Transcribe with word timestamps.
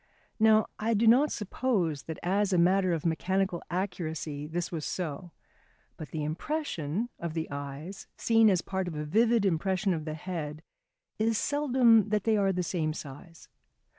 Now 0.39 0.65
I 0.79 0.95
do 0.95 1.05
not 1.05 1.31
suppose 1.31 2.05
that 2.05 2.17
as 2.23 2.51
a 2.51 2.57
matter 2.57 2.91
of 2.91 3.05
mechanical 3.05 3.61
accuracy 3.69 4.47
this 4.47 4.71
was 4.71 4.83
so, 4.83 5.31
but 5.95 6.09
the 6.09 6.23
impression 6.23 7.09
of 7.19 7.35
the 7.35 7.47
eyes 7.51 8.07
seen 8.17 8.49
as 8.49 8.63
part 8.63 8.87
of 8.87 8.95
a 8.95 9.05
vivid 9.05 9.45
impression 9.45 9.93
of 9.93 10.05
the 10.05 10.15
head 10.15 10.63
is 11.19 11.37
seldom 11.37 12.09
that 12.09 12.23
they 12.23 12.35
are 12.35 12.51
the 12.51 12.63
same 12.63 12.93
size. 12.93 13.47